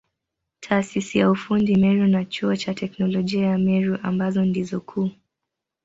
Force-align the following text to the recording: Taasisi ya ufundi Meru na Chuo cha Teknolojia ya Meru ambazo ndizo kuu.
Taasisi 0.61 1.17
ya 1.17 1.31
ufundi 1.31 1.75
Meru 1.75 2.07
na 2.07 2.25
Chuo 2.25 2.55
cha 2.55 2.73
Teknolojia 2.73 3.45
ya 3.47 3.57
Meru 3.57 3.99
ambazo 4.03 4.45
ndizo 4.45 4.79
kuu. 4.79 5.09